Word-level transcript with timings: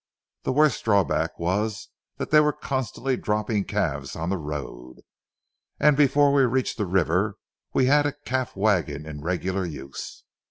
The 0.41 0.51
worst 0.51 0.83
drawback 0.83 1.37
was 1.37 1.89
that 2.17 2.31
they 2.31 2.39
were 2.39 2.53
constantly 2.53 3.15
dropping 3.17 3.65
calves 3.65 4.15
on 4.15 4.29
the 4.31 4.37
road, 4.39 5.01
and 5.79 5.95
before 5.95 6.33
we 6.33 6.41
reached 6.41 6.77
the 6.77 6.87
river 6.87 7.37
we 7.71 7.85
had 7.85 8.07
a 8.07 8.13
calf 8.25 8.55
wagon 8.55 9.05
in 9.05 9.21
regular 9.21 9.63
use. 9.63 10.23